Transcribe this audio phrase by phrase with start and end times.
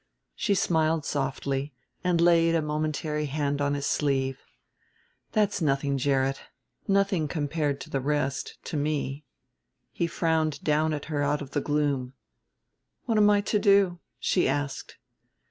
[0.33, 4.39] She smiled softly and laid a momentary hand on his sleeve.
[5.33, 6.41] "That's nothing, Gerrit;
[6.87, 9.25] nothing compared to the rest, to me."
[9.91, 12.13] He frowned down at her out of the gloom.
[13.05, 14.97] "What am I to do?" she asked.